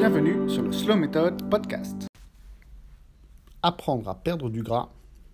[0.00, 2.06] Bienvenue sur le Slow Method Podcast.
[3.62, 4.88] Apprendre à perdre du gras,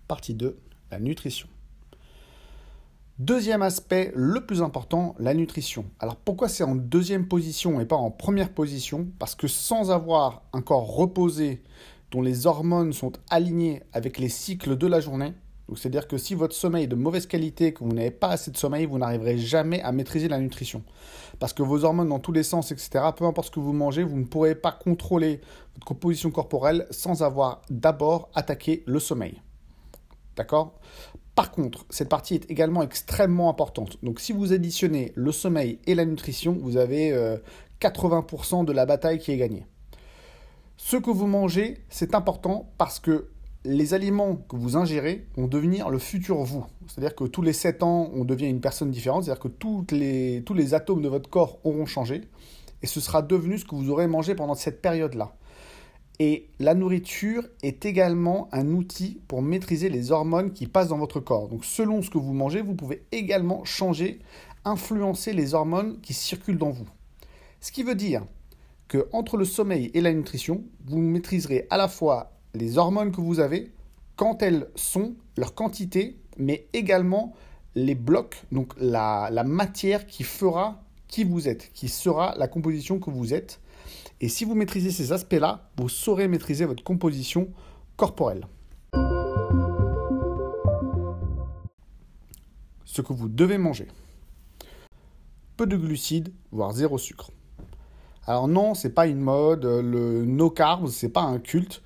[0.09, 0.59] partie 2,
[0.91, 1.47] la nutrition.
[3.17, 5.85] Deuxième aspect, le plus important, la nutrition.
[6.01, 9.07] Alors pourquoi c'est en deuxième position et pas en première position?
[9.19, 11.63] Parce que sans avoir un corps reposé,
[12.11, 15.33] dont les hormones sont alignées avec les cycles de la journée,
[15.75, 18.57] c'est-à-dire que si votre sommeil est de mauvaise qualité, que vous n'avez pas assez de
[18.57, 20.83] sommeil, vous n'arriverez jamais à maîtriser la nutrition.
[21.39, 24.03] Parce que vos hormones dans tous les sens, etc., peu importe ce que vous mangez,
[24.03, 25.41] vous ne pourrez pas contrôler
[25.73, 29.41] votre composition corporelle sans avoir d'abord attaqué le sommeil.
[30.37, 30.79] D'accord?
[31.35, 33.97] Par contre, cette partie est également extrêmement importante.
[34.03, 37.11] Donc si vous additionnez le sommeil et la nutrition, vous avez
[37.81, 39.65] 80% euh, de la bataille qui est gagnée.
[40.77, 43.29] Ce que vous mangez, c'est important parce que
[43.67, 46.65] les aliments que vous ingérez vont devenir le futur vous.
[46.87, 49.25] C'est-à-dire que tous les 7 ans, on devient une personne différente.
[49.25, 52.21] C'est-à-dire que tous les atomes de votre corps auront changé.
[52.81, 55.35] Et ce sera devenu ce que vous aurez mangé pendant cette période-là.
[56.19, 61.19] Et la nourriture est également un outil pour maîtriser les hormones qui passent dans votre
[61.19, 61.49] corps.
[61.49, 64.19] Donc selon ce que vous mangez, vous pouvez également changer,
[64.63, 66.87] influencer les hormones qui circulent dans vous.
[67.59, 68.23] Ce qui veut dire
[68.87, 73.21] que entre le sommeil et la nutrition, vous maîtriserez à la fois les hormones que
[73.21, 73.71] vous avez,
[74.15, 77.33] quand elles sont, leur quantité, mais également
[77.75, 83.11] les blocs, donc la, matière qui fera qui vous êtes, qui sera la composition que
[83.11, 83.61] vous êtes.
[84.19, 87.49] Et si vous maîtrisez ces aspects-là, vous saurez maîtriser votre composition
[87.95, 88.47] corporelle.
[92.83, 93.87] Ce que vous devez manger.
[95.55, 97.31] Peu de glucides, voire zéro sucre.
[98.25, 101.81] Alors non, c'est pas une mode, le no carbs, c'est pas un culte.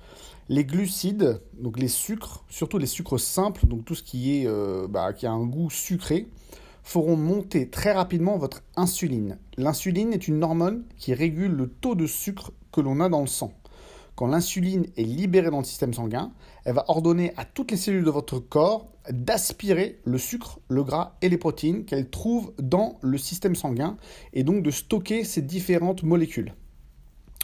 [0.52, 4.86] Les glucides, donc les sucres, surtout les sucres simples, donc tout ce qui, est, euh,
[4.86, 6.28] bah, qui a un goût sucré,
[6.82, 9.38] feront monter très rapidement votre insuline.
[9.56, 13.28] L'insuline est une hormone qui régule le taux de sucre que l'on a dans le
[13.28, 13.54] sang.
[14.14, 16.32] Quand l'insuline est libérée dans le système sanguin,
[16.66, 21.16] elle va ordonner à toutes les cellules de votre corps d'aspirer le sucre, le gras
[21.22, 23.96] et les protéines qu'elles trouvent dans le système sanguin
[24.34, 26.52] et donc de stocker ces différentes molécules.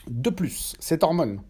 [0.09, 1.41] De plus, cette hormone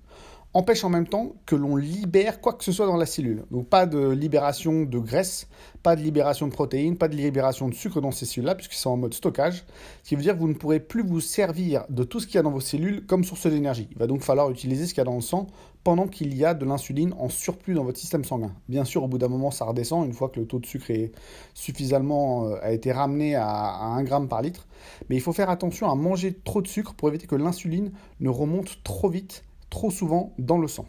[0.58, 3.44] empêche en même temps que l'on libère quoi que ce soit dans la cellule.
[3.52, 5.46] Donc pas de libération de graisse,
[5.84, 8.88] pas de libération de protéines, pas de libération de sucre dans ces cellules-là, puisque c'est
[8.88, 9.64] en mode stockage,
[10.02, 12.34] ce qui veut dire que vous ne pourrez plus vous servir de tout ce qu'il
[12.34, 13.86] y a dans vos cellules comme source d'énergie.
[13.92, 15.46] Il va donc falloir utiliser ce qu'il y a dans le sang
[15.84, 18.52] pendant qu'il y a de l'insuline en surplus dans votre système sanguin.
[18.68, 20.90] Bien sûr, au bout d'un moment, ça redescend une fois que le taux de sucre
[20.90, 21.12] est
[21.54, 24.66] suffisamment euh, a été ramené à, à 1 gramme par litre.
[25.08, 28.28] Mais il faut faire attention à manger trop de sucre pour éviter que l'insuline ne
[28.28, 30.86] remonte trop vite trop souvent dans le sang.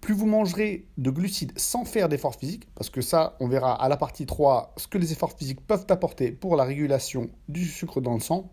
[0.00, 3.88] Plus vous mangerez de glucides sans faire d'efforts physiques, parce que ça, on verra à
[3.88, 8.00] la partie 3 ce que les efforts physiques peuvent apporter pour la régulation du sucre
[8.00, 8.52] dans le sang,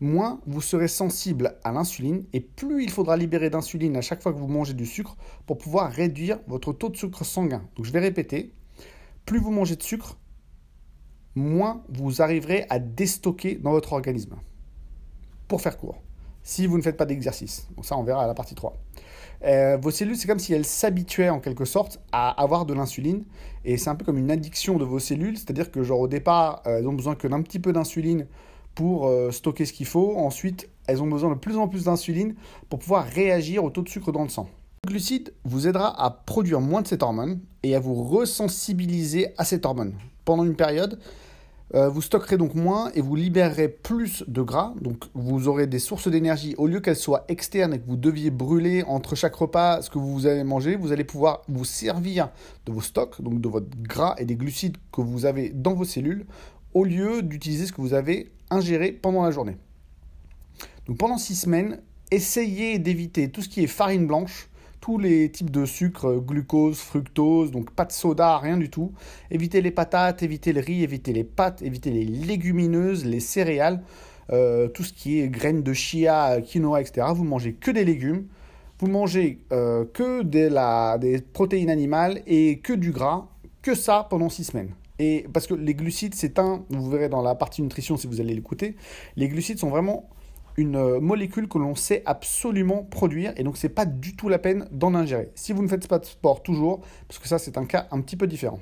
[0.00, 4.32] moins vous serez sensible à l'insuline et plus il faudra libérer d'insuline à chaque fois
[4.32, 5.16] que vous mangez du sucre
[5.46, 7.66] pour pouvoir réduire votre taux de sucre sanguin.
[7.76, 8.52] Donc je vais répéter,
[9.24, 10.18] plus vous mangez de sucre,
[11.34, 14.36] moins vous arriverez à déstocker dans votre organisme.
[15.48, 16.02] Pour faire court
[16.46, 17.66] si vous ne faites pas d'exercice.
[17.74, 18.76] Donc ça, on verra à la partie 3.
[19.44, 23.24] Euh, vos cellules, c'est comme si elles s'habituaient en quelque sorte à avoir de l'insuline.
[23.64, 25.36] Et c'est un peu comme une addiction de vos cellules.
[25.36, 28.26] C'est-à-dire que genre au départ, euh, elles ont besoin que d'un petit peu d'insuline
[28.76, 30.16] pour euh, stocker ce qu'il faut.
[30.16, 32.36] Ensuite, elles ont besoin de plus en plus d'insuline
[32.68, 34.48] pour pouvoir réagir au taux de sucre dans le sang.
[34.84, 39.44] Le glucide vous aidera à produire moins de cette hormone et à vous resensibiliser à
[39.44, 39.94] cette hormone.
[40.24, 41.00] Pendant une période,
[41.74, 44.72] euh, vous stockerez donc moins et vous libérerez plus de gras.
[44.80, 46.54] Donc vous aurez des sources d'énergie.
[46.58, 49.98] Au lieu qu'elles soient externes et que vous deviez brûler entre chaque repas ce que
[49.98, 52.30] vous avez mangé, vous allez pouvoir vous servir
[52.66, 55.84] de vos stocks, donc de votre gras et des glucides que vous avez dans vos
[55.84, 56.26] cellules,
[56.74, 59.56] au lieu d'utiliser ce que vous avez ingéré pendant la journée.
[60.86, 61.80] Donc pendant six semaines,
[62.12, 64.48] essayez d'éviter tout ce qui est farine blanche,
[64.80, 68.92] tous les types de sucre, glucose, fructose, donc pas de soda, rien du tout.
[69.30, 73.82] Évitez les patates, évitez le riz, évitez les pâtes, évitez les légumineuses, les céréales,
[74.32, 77.06] euh, tout ce qui est graines de chia, quinoa, etc.
[77.14, 78.26] Vous mangez que des légumes,
[78.78, 83.28] vous mangez euh, que des protéines animales et que du gras,
[83.62, 84.74] que ça pendant six semaines.
[84.98, 88.20] Et parce que les glucides, c'est un, vous verrez dans la partie nutrition si vous
[88.20, 88.76] allez l'écouter,
[89.16, 90.08] les glucides sont vraiment
[90.56, 94.38] une euh, molécule que l'on sait absolument produire et donc c'est pas du tout la
[94.38, 95.30] peine d'en ingérer.
[95.34, 98.00] Si vous ne faites pas de sport toujours, parce que ça c'est un cas un
[98.00, 98.60] petit peu différent.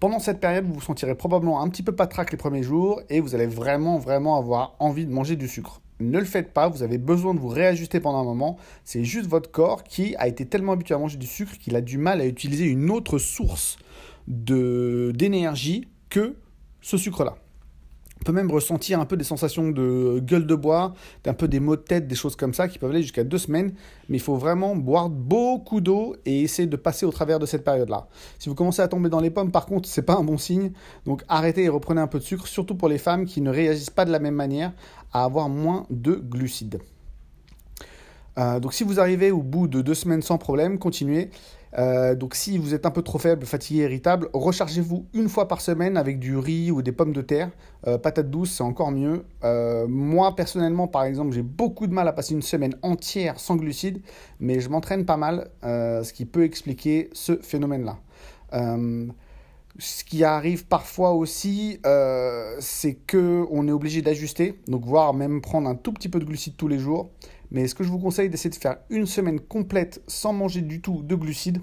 [0.00, 3.20] Pendant cette période, vous vous sentirez probablement un petit peu patraque les premiers jours et
[3.20, 5.80] vous allez vraiment vraiment avoir envie de manger du sucre.
[6.00, 8.58] Ne le faites pas, vous avez besoin de vous réajuster pendant un moment.
[8.84, 11.80] C'est juste votre corps qui a été tellement habitué à manger du sucre qu'il a
[11.80, 13.78] du mal à utiliser une autre source
[14.26, 16.36] d'énergie que
[16.80, 17.36] ce sucre-là.
[18.24, 21.76] Peut même ressentir un peu des sensations de gueule de bois, d'un peu des maux
[21.76, 23.74] de tête, des choses comme ça qui peuvent aller jusqu'à deux semaines.
[24.08, 27.64] Mais il faut vraiment boire beaucoup d'eau et essayer de passer au travers de cette
[27.64, 28.08] période-là.
[28.38, 30.72] Si vous commencez à tomber dans les pommes, par contre, c'est pas un bon signe.
[31.06, 33.90] Donc arrêtez et reprenez un peu de sucre, surtout pour les femmes qui ne réagissent
[33.90, 34.72] pas de la même manière
[35.12, 36.80] à avoir moins de glucides.
[38.36, 41.30] Euh, donc si vous arrivez au bout de deux semaines sans problème, continuez.
[41.78, 45.60] Euh, donc si vous êtes un peu trop faible, fatigué, irritable, rechargez-vous une fois par
[45.60, 47.50] semaine avec du riz ou des pommes de terre.
[47.86, 49.24] Euh, patates douces, c'est encore mieux.
[49.44, 53.56] Euh, moi, personnellement, par exemple, j'ai beaucoup de mal à passer une semaine entière sans
[53.56, 54.00] glucides,
[54.40, 57.98] mais je m'entraîne pas mal, ce qui peut expliquer ce phénomène-là.
[59.78, 61.80] ce qui arrive parfois aussi,
[62.60, 66.24] c'est que on est obligé d'ajuster, donc voire même prendre un tout petit peu de
[66.24, 67.10] glucides tous les jours.
[67.54, 70.80] Mais ce que je vous conseille, d'essayer de faire une semaine complète sans manger du
[70.80, 71.62] tout de glucides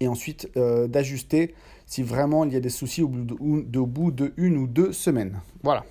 [0.00, 1.54] et ensuite euh, d'ajuster
[1.86, 5.40] si vraiment il y a des soucis au bout, de, une ou deux semaines.
[5.62, 5.84] Voilà.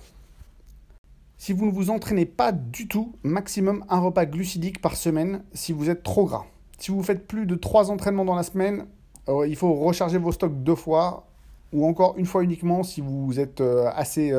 [1.38, 5.72] Si vous ne vous entraînez pas du tout, maximum un repas glucidique par semaine si
[5.72, 6.44] vous êtes trop gras.
[6.78, 8.84] Si vous faites plus de trois entraînements dans la semaine,
[9.30, 11.26] euh, il faut recharger vos stocks deux fois
[11.72, 14.34] ou encore une fois uniquement si vous êtes euh, assez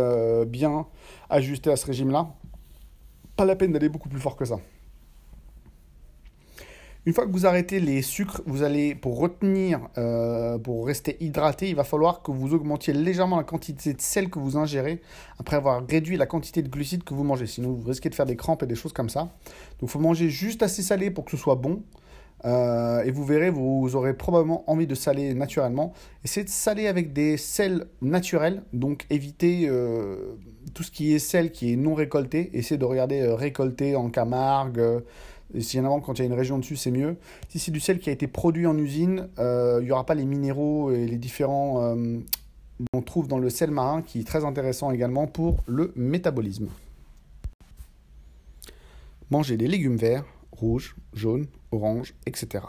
[0.45, 0.86] bien
[1.27, 2.36] ajusté à ce régime-là
[3.39, 4.59] pas la peine d'aller beaucoup plus fort que ça.
[7.06, 11.69] Une fois que vous arrêtez les sucres, vous allez, pour retenir, euh, pour rester hydraté,
[11.69, 15.01] il va falloir que vous augmentiez légèrement la quantité de sel que vous ingérez
[15.39, 17.47] après avoir réduit la quantité de glucides que vous mangez.
[17.47, 19.21] Sinon, vous risquez de faire des crampes et des choses comme ça.
[19.21, 21.81] Donc, il faut manger juste assez salé pour que ce soit bon.
[22.45, 25.94] Euh, et vous verrez, vous aurez probablement envie de saler naturellement.
[26.24, 30.36] Essayez de saler avec des sels naturels, donc évitez euh,
[30.74, 32.50] tout ce qui est sel qui est non récolté.
[32.53, 34.81] Essayez de regarder euh, récolté en Camargue.
[35.53, 37.18] et s'il y en a quand il y a une région dessus, c'est mieux.
[37.50, 40.25] Si c'est du sel qui a été produit en usine, il n'y aura pas les
[40.25, 41.95] minéraux et les différents
[42.94, 46.69] qu'on trouve dans le sel marin, qui est très intéressant également pour le métabolisme.
[49.31, 52.63] Mangez des légumes verts, rouge, jaune, orange, etc.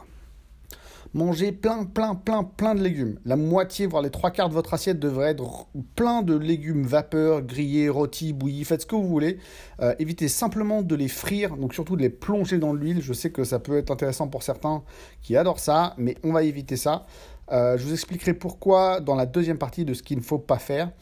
[1.12, 3.19] Mangez plein, plein, plein, plein de légumes.
[3.25, 5.67] La moitié, voire les trois quarts de votre assiette devrait être
[5.97, 9.38] plein de légumes vapeur, grillés, rôtis, bouillis, faites ce que vous voulez.
[9.81, 13.02] Euh, évitez simplement de les frire, donc surtout de les plonger dans l'huile.
[13.02, 14.85] Je sais que ça peut être intéressant pour certains
[15.20, 17.06] qui adorent ça, mais on va éviter ça.
[17.50, 20.58] Euh, je vous expliquerai pourquoi dans la deuxième partie de ce qu'il ne faut pas
[20.58, 20.93] faire.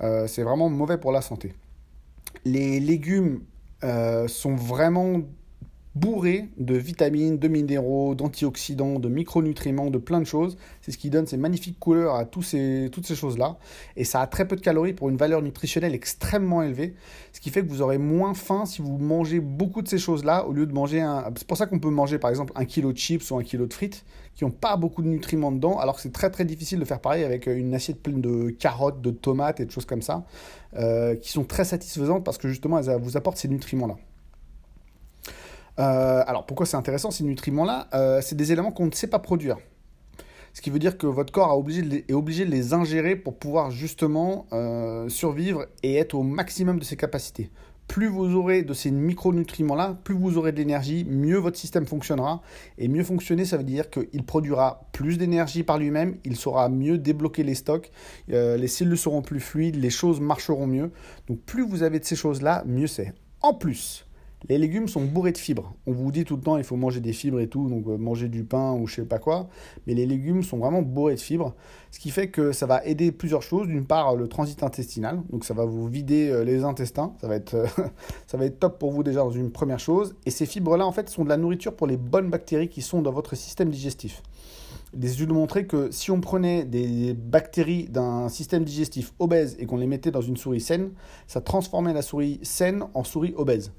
[0.00, 1.54] Euh, c'est vraiment mauvais pour la santé.
[2.44, 3.40] Les légumes
[4.26, 5.20] sont vraiment
[5.96, 10.58] bourré de vitamines, de minéraux, d'antioxydants, de micronutriments, de plein de choses.
[10.82, 13.56] C'est ce qui donne ces magnifiques couleurs à toutes ces choses-là.
[13.96, 16.94] Et ça a très peu de calories pour une valeur nutritionnelle extrêmement élevée.
[17.32, 20.46] Ce qui fait que vous aurez moins faim si vous mangez beaucoup de ces choses-là
[20.46, 21.02] au lieu de manger.
[21.36, 23.66] C'est pour ça qu'on peut manger par exemple un kilo de chips ou un kilo
[23.66, 24.04] de frites
[24.34, 27.00] qui n'ont pas beaucoup de nutriments dedans, alors que c'est très très difficile de faire
[27.00, 30.26] pareil avec une assiette pleine de carottes, de tomates et de choses comme ça,
[30.74, 33.96] euh, qui sont très satisfaisantes parce que justement elles vous apportent ces nutriments-là.
[35.78, 39.18] Euh, alors pourquoi c'est intéressant ces nutriments-là euh, C'est des éléments qu'on ne sait pas
[39.18, 39.56] produire.
[40.54, 44.46] Ce qui veut dire que votre corps est obligé de les ingérer pour pouvoir justement
[44.52, 47.50] euh, survivre et être au maximum de ses capacités.
[47.88, 52.40] Plus vous aurez de ces micronutriments-là, plus vous aurez de l'énergie, mieux votre système fonctionnera.
[52.78, 56.98] Et mieux fonctionner, ça veut dire qu'il produira plus d'énergie par lui-même, il saura mieux
[56.98, 57.92] débloquer les stocks,
[58.26, 60.90] les cellules seront plus fluides, les choses marcheront mieux.
[61.28, 63.12] Donc plus vous avez de ces choses-là, mieux c'est.
[63.40, 64.05] En plus,
[64.48, 65.74] les légumes sont bourrés de fibres.
[65.86, 67.96] On vous dit tout le temps il faut manger des fibres et tout, donc euh,
[67.96, 69.48] manger du pain ou je sais pas quoi.
[69.86, 71.54] Mais les légumes sont vraiment bourrés de fibres,
[71.90, 73.66] ce qui fait que ça va aider plusieurs choses.
[73.66, 77.14] D'une part, le transit intestinal, donc ça va vous vider euh, les intestins.
[77.20, 77.66] Ça va être, euh,
[78.26, 80.14] ça va être top pour vous déjà dans une première chose.
[80.26, 83.02] Et ces fibres-là, en fait, sont de la nourriture pour les bonnes bactéries qui sont
[83.02, 84.22] dans votre système digestif.
[84.94, 89.66] Des études ont montré que si on prenait des bactéries d'un système digestif obèse et
[89.66, 90.90] qu'on les mettait dans une souris saine,
[91.26, 93.72] ça transformait la souris saine en souris obèse.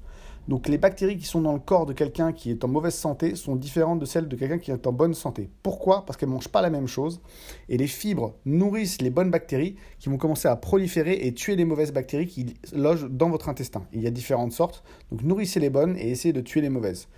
[0.48, 3.34] Donc les bactéries qui sont dans le corps de quelqu'un qui est en mauvaise santé
[3.34, 5.50] sont différentes de celles de quelqu'un qui est en bonne santé.
[5.62, 6.06] Pourquoi?
[6.06, 7.20] Parce qu'elles ne mangent pas la même chose.
[7.68, 11.66] Et les fibres nourrissent les bonnes bactéries qui vont commencer à proliférer et tuer les
[11.66, 13.84] mauvaises bactéries qui logent dans votre intestin.
[13.92, 14.82] il y a différentes sortes.
[15.12, 17.08] Donc nourrissez les bonnes et essayez de tuer les mauvaises.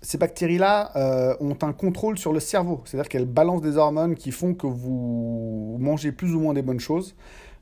[0.00, 4.30] Ces bactéries-là euh, ont un contrôle sur le cerveau, c'est-à-dire qu'elles balancent des hormones qui
[4.30, 7.14] font que vous mangez plus ou moins des bonnes choses.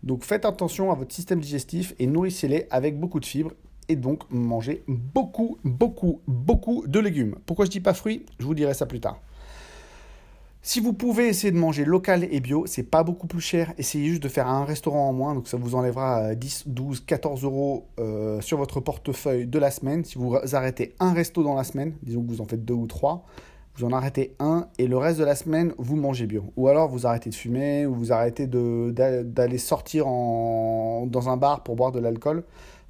[0.05, 3.53] Donc faites attention à votre système digestif et nourrissez-les avec beaucoup de fibres
[3.89, 7.37] et donc manger beaucoup, beaucoup, beaucoup de légumes.
[7.47, 8.25] Pourquoi je dis pas fruits?
[8.39, 9.21] Je vous dirai ça plus tard.
[10.67, 13.75] Si vous pouvez essayer de manger local et bio, c'est pas beaucoup plus cher.
[13.77, 17.45] Essayez juste de faire un restaurant en moins, donc ça vous enlèvera 10, 12, 14
[17.45, 20.07] euros euh, sur votre portefeuille de la semaine.
[20.07, 22.87] Si vous arrêtez un resto dans la semaine, disons que vous en faites deux ou
[22.87, 23.27] trois,
[23.77, 26.45] vous en arrêtez un et le reste de la semaine, vous mangez bio.
[26.57, 31.77] Ou alors vous arrêtez de fumer ou vous arrêtez d'aller sortir dans un bar pour
[31.77, 32.45] boire de l'alcool.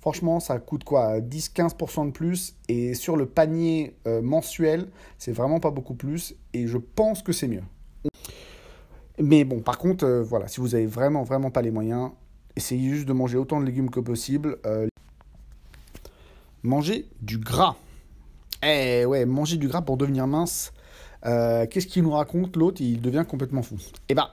[0.04, 5.60] Franchement, ça coûte quoi 10-15% de plus et sur le panier euh, mensuel, c'est vraiment
[5.60, 7.62] pas beaucoup plus et je pense que c'est mieux.
[9.18, 12.10] Mais bon, par contre, euh, voilà, si vous avez vraiment, vraiment pas les moyens,
[12.54, 14.58] essayez juste de manger autant de légumes que possible.
[14.66, 14.88] Euh,
[16.62, 17.76] manger du gras.
[18.62, 20.74] Eh ouais, manger du gras pour devenir mince.
[21.22, 22.82] Qu'est-ce qu'il nous raconte l'autre?
[22.82, 23.76] Il devient complètement fou.
[24.10, 24.28] Eh ben,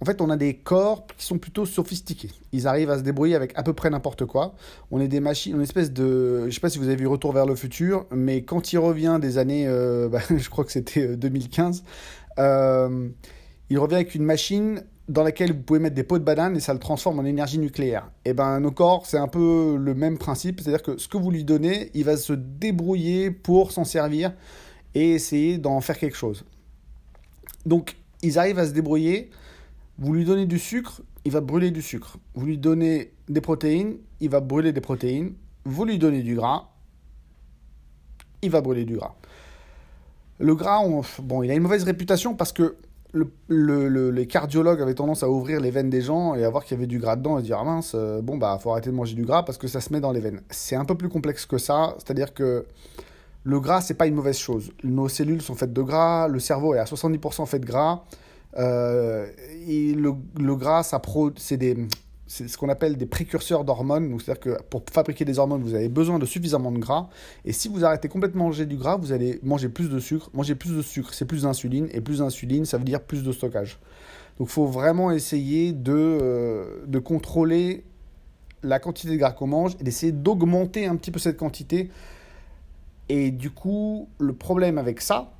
[0.00, 2.30] en fait, on a des corps qui sont plutôt sophistiqués.
[2.52, 4.54] Ils arrivent à se débrouiller avec à peu près n'importe quoi.
[4.92, 6.44] On est des machines, une espèce de.
[6.46, 9.18] Je sais pas si vous avez vu Retour vers le futur, mais quand il revient
[9.20, 9.66] des années.
[9.66, 11.82] Euh, bah, je crois que c'était 2015.
[12.38, 13.08] Euh,
[13.70, 16.60] il revient avec une machine dans laquelle vous pouvez mettre des pots de banane et
[16.60, 18.10] ça le transforme en énergie nucléaire.
[18.24, 21.16] Et eh ben nos corps, c'est un peu le même principe, c'est-à-dire que ce que
[21.16, 24.32] vous lui donnez, il va se débrouiller pour s'en servir
[24.94, 26.44] et essayer d'en faire quelque chose.
[27.64, 29.30] Donc ils arrivent à se débrouiller.
[29.98, 32.18] Vous lui donnez du sucre, il va brûler du sucre.
[32.34, 35.34] Vous lui donnez des protéines, il va brûler des protéines.
[35.64, 36.68] Vous lui donnez du gras,
[38.42, 39.14] il va brûler du gras.
[40.38, 40.82] Le gras,
[41.22, 42.76] bon, il a une mauvaise réputation parce que
[43.12, 46.76] le, les cardiologues avaient tendance à ouvrir les veines des gens et à voir qu'il
[46.76, 48.94] y avait du gras dedans et dire ah mince euh, bon bah faut arrêter de
[48.94, 50.42] manger du gras parce que ça se met dans les veines.
[50.50, 52.66] C'est un peu plus complexe que ça, c'est-à-dire que
[53.44, 54.72] le gras c'est pas une mauvaise chose.
[54.84, 58.04] Nos cellules sont faites de gras, le cerveau est à 70% fait de gras.
[58.58, 59.28] Euh,
[59.66, 60.82] et le, gras
[62.30, 64.18] c'est ce qu'on appelle des précurseurs d'hormones.
[64.20, 67.08] C'est-à-dire que pour fabriquer des hormones, vous avez besoin de suffisamment de gras.
[67.44, 70.30] Et si vous arrêtez complètement de manger du gras, vous allez manger plus de sucre.
[70.34, 71.88] Manger plus de sucre, c'est plus d'insuline.
[71.92, 73.78] Et plus d'insuline, ça veut dire plus de stockage.
[74.38, 77.84] Donc, il faut vraiment essayer de, euh, de contrôler
[78.62, 81.90] la quantité de gras qu'on mange et d'essayer d'augmenter un petit peu cette quantité.
[83.08, 85.32] Et du coup, le problème avec ça,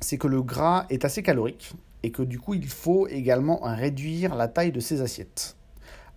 [0.00, 1.72] c'est que le gras est assez calorique
[2.02, 5.56] et que du coup, il faut également réduire la taille de ses assiettes.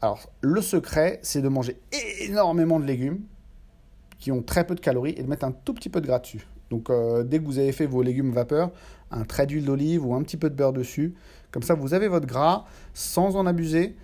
[0.01, 1.79] Alors, le secret, c'est de manger
[2.21, 3.21] énormément de légumes
[4.19, 6.19] qui ont très peu de calories et de mettre un tout petit peu de gras
[6.19, 6.47] dessus.
[6.69, 8.71] Donc, euh, dès que vous avez fait vos légumes vapeur,
[9.11, 11.13] un trait d'huile d'olive ou un petit peu de beurre dessus.
[11.51, 13.95] Comme ça, vous avez votre gras sans en abuser.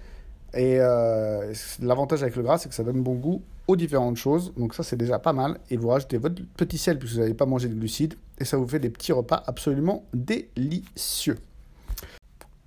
[0.54, 4.54] Et euh, l'avantage avec le gras, c'est que ça donne bon goût aux différentes choses.
[4.58, 5.60] Donc ça, c'est déjà pas mal.
[5.70, 8.16] Et vous rajoutez votre petit sel puisque vous n'avez pas mangé de glucides.
[8.40, 11.38] Et ça vous fait des petits repas absolument délicieux.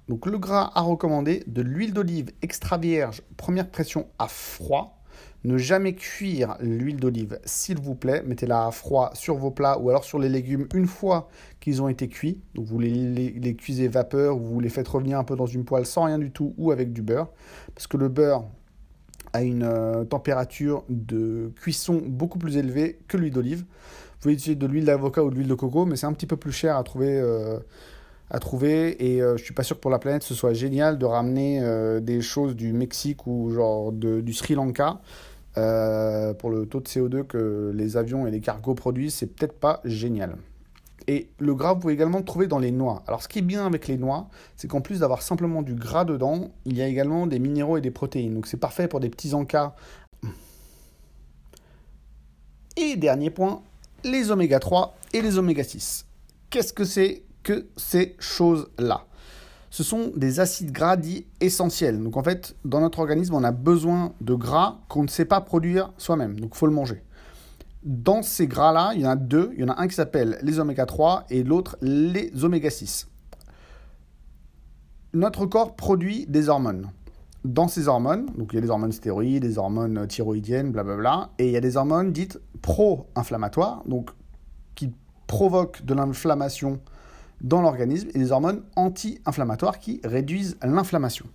[0.08, 5.00] Donc le gras à recommander, de l'huile d'olive extra vierge, première pression à froid.
[5.44, 8.22] Ne jamais cuire l'huile d'olive, s'il vous plaît.
[8.26, 11.28] Mettez-la à froid sur vos plats ou alors sur les légumes une fois
[11.60, 12.40] qu'ils ont été cuits.
[12.54, 16.04] Donc vous les, cuisez vapeur, vous les faites revenir un peu dans une poêle sans
[16.04, 17.28] rien du tout ou avec du beurre.
[17.74, 18.44] Parce que le beurre
[19.34, 23.60] a une euh, température de cuisson beaucoup plus élevée que l'huile d'olive.
[23.60, 26.26] Vous pouvez utiliser de l'huile d'avocat ou de l'huile de coco, mais c'est un petit
[26.26, 27.18] peu plus cher à trouver.
[27.18, 27.58] Euh,
[28.30, 29.14] à trouver.
[29.14, 31.60] Et euh, je suis pas sûr que pour la planète ce soit génial de ramener
[31.62, 35.00] euh, des choses du Mexique ou genre de, du Sri Lanka
[35.56, 39.14] euh, pour le taux de CO2 que les avions et les cargos produisent.
[39.14, 40.36] C'est peut-être pas génial.
[41.06, 43.02] Et le gras vous pouvez également le trouver dans les noix.
[43.06, 46.04] Alors ce qui est bien avec les noix c'est qu'en plus d'avoir simplement du gras
[46.04, 48.34] dedans il y a également des minéraux et des protéines.
[48.34, 49.74] Donc c'est parfait pour des petits encas.
[52.76, 53.62] Et dernier point
[54.02, 56.06] les oméga 3 et les oméga 6
[56.54, 59.06] qu'est-ce que c'est que ces choses-là.
[59.70, 62.02] Ce sont des acides gras dits essentiels.
[62.02, 65.40] Donc en fait, dans notre organisme, on a besoin de gras qu'on ne sait pas
[65.40, 66.38] produire soi-même.
[66.40, 67.02] Donc il faut le manger.
[67.82, 69.50] Dans ces gras-là, il y en a deux.
[69.54, 73.08] Il y en a un qui s'appelle les oméga 3 et l'autre les oméga 6.
[75.12, 76.90] Notre corps produit des hormones.
[77.44, 81.46] Dans ces hormones, donc il y a des hormones stéroïdes, des hormones thyroïdiennes, blablabla, et
[81.46, 84.10] il y a des hormones dites pro-inflammatoires, donc
[84.74, 84.92] qui
[85.26, 86.80] provoquent de l'inflammation
[87.44, 91.26] dans l'organisme et des hormones anti-inflammatoires qui réduisent l'inflammation.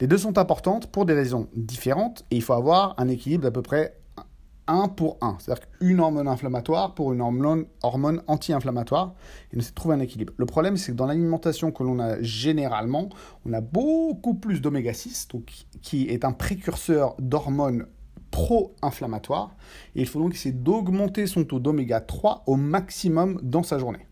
[0.00, 3.50] Les deux sont importantes pour des raisons différentes et il faut avoir un équilibre d'à
[3.50, 3.98] peu près
[4.68, 5.36] 1 pour 1.
[5.40, 9.14] C'est-à-dire qu'une hormone inflammatoire pour une hormone, anti-inflammatoire.
[9.52, 10.32] Et essaie de trouver un équilibre.
[10.36, 13.08] Le problème, c'est que dans l'alimentation que l'on a généralement,
[13.44, 15.50] on a beaucoup plus d'oméga 6, donc,
[15.82, 17.86] qui est un précurseur d'hormones
[18.30, 19.56] pro-inflammatoires.
[19.96, 24.07] Et il faut donc essayer d'augmenter son taux d'oméga 3 au maximum dans sa journée.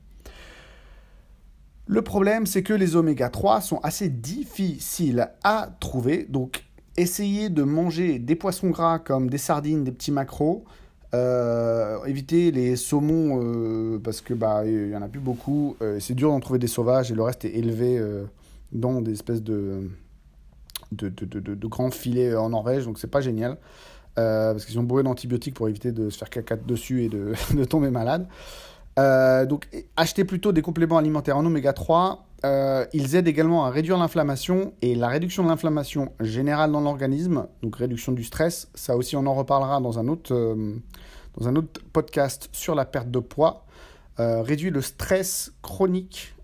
[1.86, 6.26] Le problème, c'est que les oméga 3 sont assez difficiles à trouver.
[6.28, 6.64] Donc,
[6.96, 10.64] essayez de manger des poissons gras comme des sardines, des petits macros.
[11.14, 15.76] Euh, évitez les saumons euh, parce que bah il y en a plus beaucoup.
[15.80, 18.02] Euh, c'est dur d'en trouver des sauvages et le reste est élevé
[18.72, 19.88] dans des espèces de
[20.92, 23.56] de, de, grands filets en Norvège, donc c'est pas génial.
[24.14, 27.34] parce qu'ils sont bourrés d'antibiotiques pour éviter de se faire caca dessus et de,
[27.68, 28.26] tomber malade.
[28.96, 32.26] Donc, achetez plutôt des compléments alimentaires en oméga 3.
[32.92, 37.76] ils aident également à réduire l'inflammation et la réduction de l'inflammation générale dans l'organisme, donc
[37.76, 38.68] réduction du stress.
[38.74, 40.34] Ça aussi, on en reparlera dans un autre,
[41.36, 43.64] dans un autre podcast sur la perte de poids.
[44.18, 46.34] réduit le stress chronique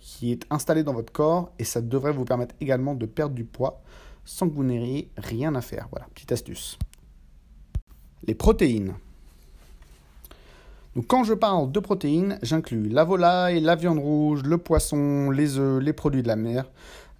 [0.00, 3.44] qui est installé dans votre corps et ça devrait vous permettre également de perdre du
[3.44, 3.82] poids
[4.24, 5.88] sans que vous n'ayez rien à faire.
[5.90, 6.78] Voilà, petite astuce.
[8.26, 8.94] Les protéines.
[10.96, 15.58] Donc quand je parle de protéines, j'inclus la volaille, la viande rouge, le poisson, les
[15.58, 16.64] œufs, les produits de la mer.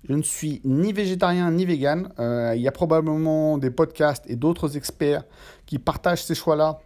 [0.08, 2.08] Je ne suis ni végétarien ni vegan.
[2.18, 5.24] Euh, il y a probablement des podcasts et d'autres experts
[5.66, 6.80] qui partagent ces choix-là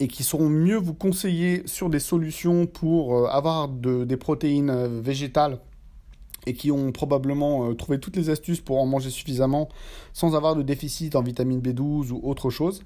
[0.00, 5.00] et qui sauront mieux vous conseiller sur des solutions pour euh, avoir des protéines euh,
[5.00, 5.58] végétales
[6.46, 9.68] et qui ont probablement trouvé toutes les astuces pour en manger suffisamment
[10.12, 12.82] sans avoir de déficit en vitamine B12 ou autre chose.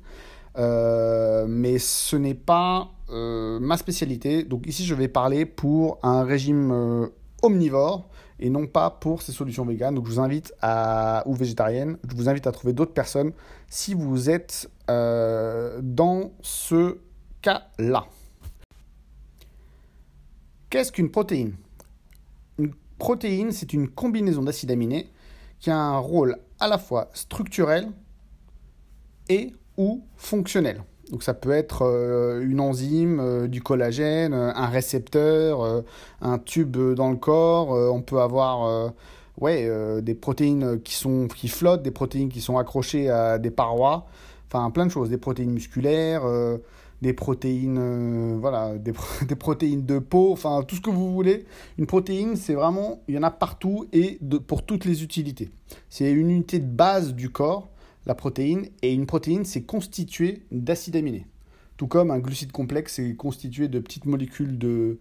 [0.59, 4.45] Euh, mais ce n'est pas euh, ma spécialité.
[4.45, 7.07] Donc ici, je vais parler pour un régime euh,
[7.43, 9.95] omnivore et non pas pour ces solutions véganes.
[9.95, 13.33] Donc je vous invite à ou végétarienne, je vous invite à trouver d'autres personnes
[13.69, 16.99] si vous êtes dans ce
[17.43, 18.07] cas-là.
[20.69, 21.55] Qu'est-ce qu'une protéine?
[22.59, 25.13] Une protéine, c'est une combinaison d'acides aminés
[25.61, 27.89] qui a un rôle à la fois structurel
[29.29, 30.83] et ou fonctionnel.
[31.11, 35.83] Donc ça peut être euh, une enzyme, euh, du collagène, euh, un récepteur,
[36.21, 37.71] un tube dans le corps.
[37.71, 38.93] on peut avoir
[39.39, 39.69] ouais,
[40.03, 44.07] des protéines qui, sont, qui flottent, des protéines qui sont accrochées à des parois.
[44.47, 46.23] Enfin plein de choses, des protéines musculaires,
[47.03, 48.93] des protéines, voilà, des,
[49.37, 51.47] protéines de peau, enfin tout ce que vous voulez.
[51.79, 55.51] Une protéine, c'est vraiment, il y en a partout et pour toutes les utilités.
[55.89, 57.69] C'est une unité de base du corps
[58.07, 58.67] la protéine.
[58.83, 61.27] Et une protéine, c'est constitué d'acides aminés.
[61.77, 64.99] Tout comme un glucide complexe est constitué de petites molécules de,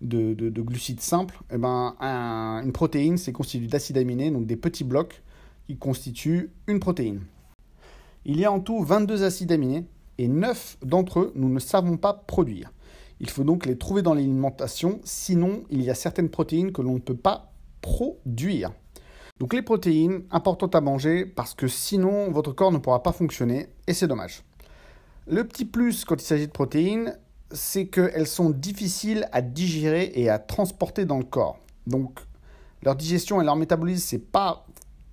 [0.00, 1.94] de, de, glucides simples, eh ben,
[2.64, 5.22] une protéine, c'est constitué d'acides aminés, donc des petits blocs
[5.66, 7.22] qui constituent une protéine.
[8.24, 9.84] Il y a en tout 22 acides aminés
[10.18, 12.72] et 9 d'entre eux, nous ne savons pas produire.
[13.20, 16.94] Il faut donc les trouver dans l'alimentation, sinon il y a certaines protéines que l'on
[16.94, 18.72] ne peut pas produire.
[19.40, 23.68] Donc les protéines, importantes à manger parce que sinon votre corps ne pourra pas fonctionner
[23.86, 24.44] et c'est dommage.
[25.26, 27.18] Le petit plus quand il s'agit de protéines,
[27.50, 31.58] c'est qu'elles sont difficiles à digérer et à transporter dans le corps.
[31.86, 32.20] Donc
[32.82, 34.66] leur digestion et leur métabolisme, c'est pas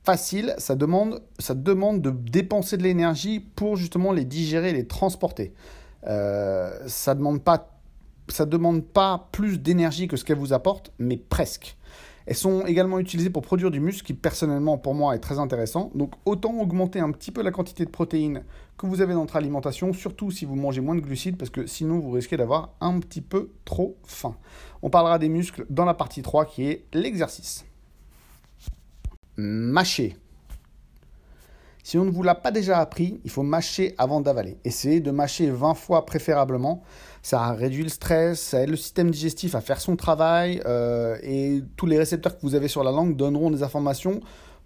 [0.04, 4.88] facile, ça demande, ça demande de dépenser de l'énergie pour justement les digérer et les
[4.88, 5.54] transporter.
[6.06, 7.74] Euh, ça demande pas
[8.46, 11.78] demande pas plus d'énergie que ce qu'elles vous apportent, mais presque.
[12.28, 15.92] Elles sont également utilisées pour produire du muscle, qui personnellement pour moi est très intéressant.
[15.96, 18.44] Donc autant augmenter un petit peu la quantité de protéines
[18.78, 21.66] que vous avez dans votre alimentation, surtout si vous mangez moins de glucides, parce que
[21.66, 24.36] sinon vous risquez d'avoir un petit peu trop faim.
[24.82, 27.66] On parlera des muscles dans la partie 3 qui est l'exercice.
[29.38, 30.18] Mâcher.
[31.88, 34.58] Si on ne vous l'a pas déjà appris, il faut mâcher avant d'avaler.
[34.66, 36.84] Essayez de mâcher 20 fois préférablement.
[37.22, 41.64] Ça réduit le stress, ça aide le système digestif à faire son travail euh, et
[41.78, 44.20] tous les récepteurs que vous avez sur la langue donneront des informations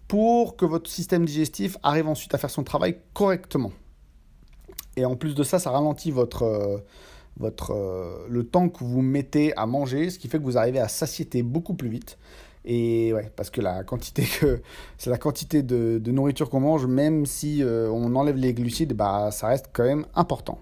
[0.07, 3.71] pour que votre système digestif arrive ensuite à faire son travail correctement.
[4.97, 6.77] Et en plus de ça, ça ralentit votre, euh,
[7.69, 10.87] euh, le temps que vous mettez à manger, ce qui fait que vous arrivez à
[10.87, 12.17] satiété beaucoup plus vite.
[12.63, 14.61] Et ouais, parce que la quantité que
[14.97, 18.93] c'est la quantité de, de nourriture qu'on mange, même si euh, on enlève les glucides,
[18.93, 20.59] bah ça reste quand même important.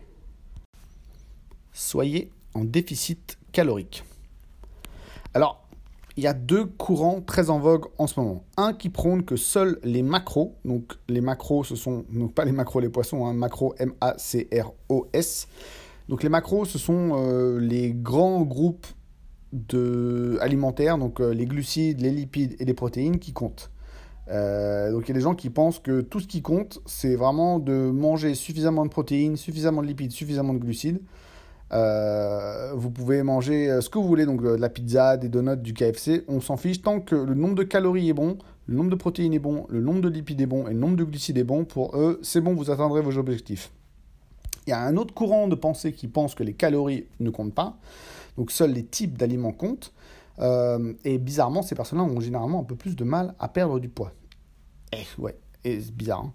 [1.74, 4.04] Soyez en déficit calorique.
[5.34, 5.66] Alors,
[6.18, 8.44] il y a deux courants très en vogue en ce moment.
[8.58, 12.52] Un qui prône que seuls les macros, donc les macros, ce sont donc pas les
[12.52, 15.48] macros les poissons, hein, macro M-A-C-R-O-S.
[16.10, 18.88] Donc les macros, ce sont euh, les grands groupes
[19.54, 23.72] de alimentaires, donc euh, les glucides, les lipides et les protéines qui comptent.
[24.30, 27.16] Euh, donc il y a des gens qui pensent que tout ce qui compte, c'est
[27.16, 31.02] vraiment de manger suffisamment de protéines, suffisamment de lipides, suffisamment de glucides.
[31.72, 35.74] Euh, vous pouvez manger ce que vous voulez, donc de la pizza, des donuts, du
[35.74, 38.96] KFC, on s'en fiche tant que le nombre de calories est bon, le nombre de
[38.96, 41.44] protéines est bon, le nombre de lipides est bon et le nombre de glucides est
[41.44, 41.66] bon.
[41.66, 43.72] Pour eux, c'est bon, vous atteindrez vos objectifs.
[44.68, 47.56] Il y a un autre courant de pensée qui pense que les calories ne comptent
[47.56, 47.80] pas.
[48.40, 49.94] Donc seuls les types d'aliments comptent.
[50.40, 53.90] Euh, et bizarrement, ces personnes-là ont généralement un peu plus de mal à perdre du
[53.90, 54.14] poids.
[54.94, 56.24] Eh, ouais, c'est bizarre.
[56.24, 56.34] Hein.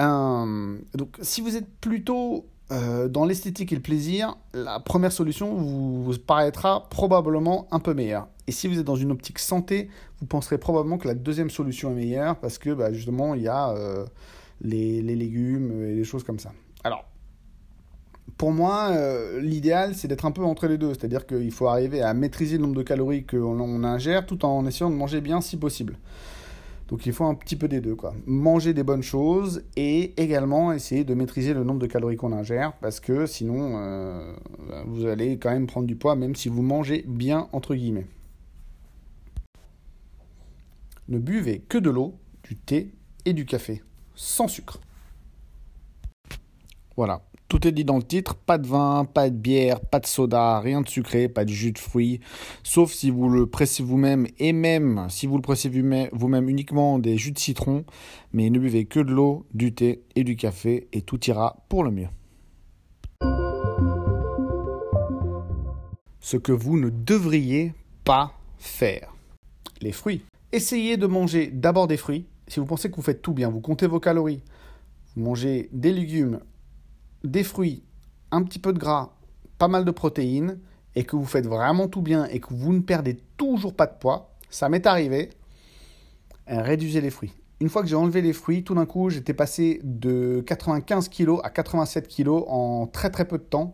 [0.00, 5.52] Euh, donc si vous êtes plutôt euh, dans l'esthétique et le plaisir, la première solution
[5.52, 8.28] vous, paraîtra probablement un peu meilleure.
[8.46, 11.90] Et si vous êtes dans une optique santé, vous penserez probablement que la deuxième solution
[11.90, 13.74] est meilleure parce que bah, justement il y a
[14.60, 16.52] les, les, légumes et les choses comme ça.
[16.84, 17.04] Alors,
[18.36, 20.94] pour moi, euh, l'idéal, c'est d'être un peu entre les deux.
[20.94, 24.90] C'est-à-dire qu'il faut arriver à maîtriser le nombre de calories qu'on ingère tout en essayant
[24.90, 25.96] de manger bien si possible.
[26.88, 27.94] Donc il faut un petit peu des deux.
[27.94, 28.14] Quoi.
[28.26, 32.74] Manger des bonnes choses et également essayer de maîtriser le nombre de calories qu'on ingère
[32.82, 34.34] parce que sinon, euh,
[34.86, 38.06] vous allez quand même prendre du poids même si vous mangez bien, entre guillemets.
[41.08, 42.92] Ne buvez que de l'eau, du thé
[43.24, 43.82] et du café,
[44.14, 44.80] sans sucre.
[46.96, 50.06] Voilà, tout est dit dans le titre, pas de vin, pas de bière, pas de
[50.06, 52.20] soda, rien de sucré, pas de jus de fruits,
[52.62, 57.18] sauf si vous le pressez vous-même et même si vous le pressez vous-même uniquement des
[57.18, 57.84] jus de citron,
[58.32, 61.84] mais ne buvez que de l'eau, du thé et du café et tout ira pour
[61.84, 62.08] le mieux.
[66.20, 69.14] Ce que vous ne devriez pas faire.
[69.82, 70.24] Les fruits.
[70.52, 72.24] Essayez de manger d'abord des fruits.
[72.48, 74.40] Si vous pensez que vous faites tout bien, vous comptez vos calories,
[75.16, 76.40] vous mangez des légumes,
[77.24, 77.82] des fruits,
[78.30, 79.10] un petit peu de gras,
[79.58, 80.58] pas mal de protéines,
[80.94, 83.94] et que vous faites vraiment tout bien et que vous ne perdez toujours pas de
[83.98, 85.30] poids, ça m'est arrivé,
[86.50, 87.32] euh, réduisez les fruits.
[87.60, 91.38] Une fois que j'ai enlevé les fruits, tout d'un coup, j'étais passé de 95 kg
[91.44, 93.72] à 87 kg en très très peu de temps.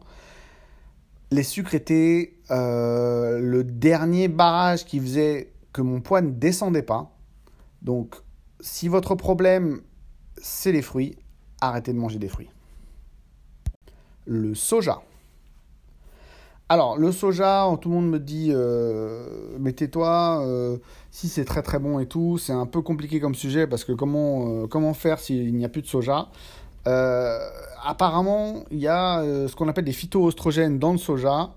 [1.31, 7.17] Les sucres étaient euh, le dernier barrage qui faisait que mon poids ne descendait pas.
[7.83, 8.17] Donc,
[8.61, 9.81] si votre problème,
[10.37, 11.17] c'est les fruits,
[11.61, 12.51] arrêtez de manger des fruits
[14.29, 15.03] le soja.
[16.69, 20.77] Alors, le soja, tout le monde me dit, euh, mais tais-toi, euh,
[21.11, 23.93] si c'est très très bon et tout, c'est un peu compliqué comme sujet parce que
[23.93, 26.29] comment, euh, comment faire s'il n'y a plus de soja?
[27.85, 31.51] Apparemment, il y a ce qu'on appelle des phytoestrogènes dans le soja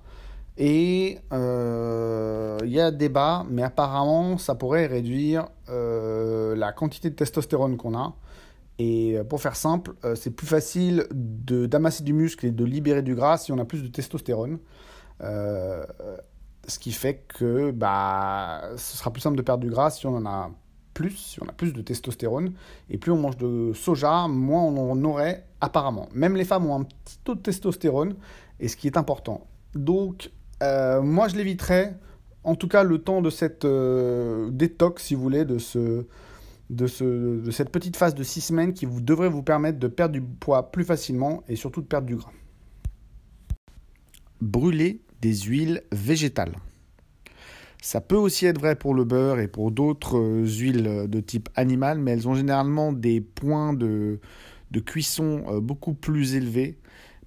[0.57, 7.97] et il y a débat, mais apparemment, ça pourrait réduire la quantité de testostérone qu'on
[7.97, 8.13] a.
[8.79, 13.01] Et euh, pour faire simple, euh, c'est plus facile d'amasser du muscle et de libérer
[13.01, 14.59] du gras si on a plus de testostérone.
[15.21, 15.85] Euh,
[16.67, 20.15] ce qui fait que bah, ce sera plus simple de perdre du gras si on
[20.15, 20.51] en a
[20.93, 22.53] plus, si on a plus de testostérone.
[22.89, 26.07] Et plus on mange de soja, moins on en aurait apparemment.
[26.13, 28.15] Même les femmes ont un petit taux de testostérone,
[28.59, 29.47] et ce qui est important.
[29.75, 30.31] Donc,
[30.61, 31.97] moi je l'éviterais,
[32.43, 36.05] en tout cas le temps de cette détox, si vous voulez, de ce
[36.71, 37.03] de, ce,
[37.41, 40.21] de cette petite phase de 6 semaines qui vous, devrait vous permettre de perdre du
[40.21, 42.31] poids plus facilement et surtout de perdre du gras.
[44.39, 46.55] Brûler des huiles végétales.
[47.81, 51.49] Ça peut aussi être vrai pour le beurre et pour d'autres euh, huiles de type
[51.55, 54.19] animal, mais elles ont généralement des points de,
[54.69, 56.77] de cuisson euh, beaucoup plus élevés.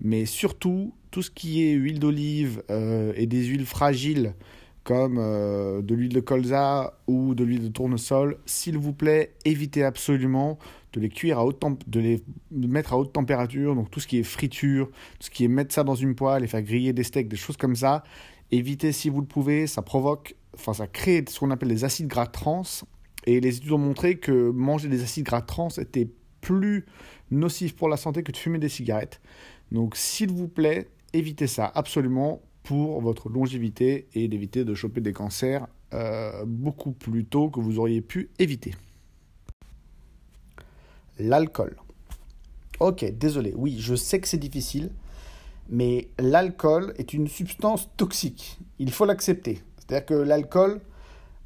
[0.01, 4.35] Mais surtout, tout ce qui est huile d'olive euh, et des huiles fragiles
[4.85, 9.83] comme euh, de l'huile de colza ou de l'huile de tournesol, s'il vous plaît, évitez
[9.83, 10.59] absolument
[10.93, 14.19] de les cuire à haute de les mettre à haute température, donc tout ce qui
[14.19, 17.03] est friture, tout ce qui est mettre ça dans une poêle et faire griller des
[17.03, 18.05] steaks, des choses comme ça,
[18.53, 22.07] évitez si vous le pouvez, ça provoque, enfin ça crée ce qu'on appelle des acides
[22.07, 22.63] gras trans,
[23.27, 26.09] et les études ont montré que manger des acides gras trans était
[26.43, 26.85] plus
[27.31, 29.21] nocif pour la santé que de fumer des cigarettes.
[29.73, 35.13] Donc s'il vous plaît, évitez ça absolument pour votre longévité et d'éviter de choper des
[35.13, 38.75] cancers euh, beaucoup plus tôt que vous auriez pu éviter.
[41.21, 41.77] L'alcool.
[42.81, 44.91] Ok, désolé, oui, je sais que c'est difficile,
[45.69, 48.59] mais l'alcool est une substance toxique.
[48.81, 49.63] Il faut l'accepter.
[49.79, 50.81] C'est-à-dire que l'alcool,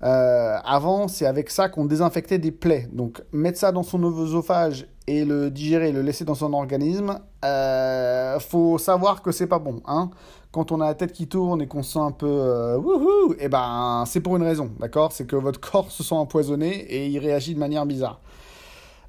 [0.03, 2.89] euh, avant, c'est avec ça qu'on désinfectait des plaies.
[2.93, 8.39] Donc, mettre ça dans son oesophage et le digérer, le laisser dans son organisme, euh,
[8.39, 9.83] faut savoir que c'est pas bon.
[9.87, 10.11] Hein
[10.53, 13.35] quand on a la tête qui tourne et qu'on se sent un peu euh, wouhou,
[13.35, 15.13] et eh ben c'est pour une raison, d'accord?
[15.13, 18.21] C'est que votre corps se sent empoisonné et il réagit de manière bizarre.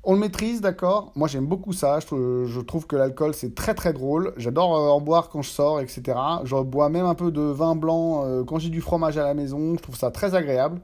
[0.04, 1.12] On le maîtrise, d'accord?
[1.16, 5.00] Moi j'aime beaucoup ça, je, trouve que l'alcool c'est très très drôle, j'adore euh, en
[5.02, 6.18] boire quand je sors, etc.
[6.44, 9.34] Je bois même un peu de vin blanc euh, quand j'ai du fromage à la
[9.34, 10.82] maison, je trouve ça très agréable.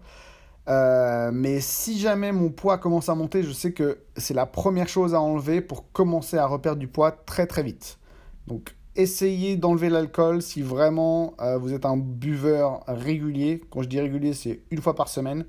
[0.68, 5.13] mais si jamais mon poids commence à monter, je sais que c'est la première chose
[5.13, 8.00] à enlever pour commencer à reperdre du poids très très vite.
[8.48, 13.62] Donc essayez d'enlever l'alcool si vraiment euh, vous êtes un buveur régulier.
[13.69, 15.45] Quand je dis régulier, c'est une fois par semaine.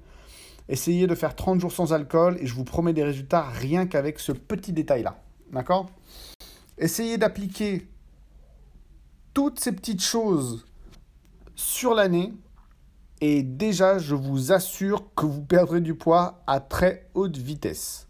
[0.68, 4.18] Essayez de faire 30 jours sans alcool et je vous promets des résultats rien qu'avec
[4.18, 5.22] ce petit détail-là.
[5.52, 5.90] D'accord?
[6.78, 7.86] Essayez d'appliquer
[9.32, 10.66] toutes ces petites choses
[11.54, 12.32] sur l'année
[13.20, 18.08] et déjà, je vous assure que vous perdrez du poids à très haute vitesse.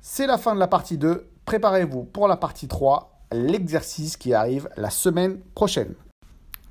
[0.00, 1.28] C'est la fin de la partie 2.
[1.44, 5.94] Préparez-vous pour la partie 3 l'exercice qui arrive la semaine prochaine.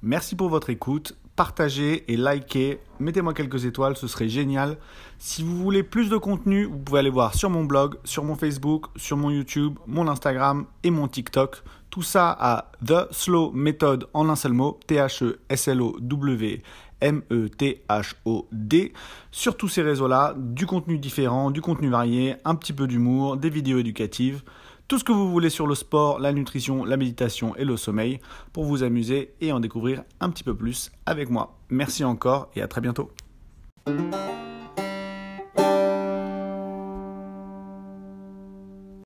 [0.02, 1.16] Merci pour votre écoute.
[1.36, 4.78] partagez et likez, mettez-moi quelques étoiles, ce serait génial.
[5.18, 8.36] Si vous voulez plus de contenu, vous pouvez aller voir sur mon blog, sur mon
[8.36, 11.63] Facebook, sur mon YouTube, mon Instagram et mon TikTok.
[11.89, 16.62] Tout ça à The Slow Method en un seul mot, T-H-E-S-L-O-W.
[17.02, 18.94] M-E-T-H-O-D.
[19.30, 23.50] Sur tous ces réseaux-là, du contenu différent, du contenu varié, un petit peu d'humour, des
[23.50, 24.42] vidéos éducatives
[24.94, 28.20] tout ce que vous voulez sur le sport, la nutrition, la méditation et le sommeil
[28.52, 31.58] pour vous amuser et en découvrir un petit peu plus avec moi.
[31.70, 33.10] Merci encore et à très bientôt.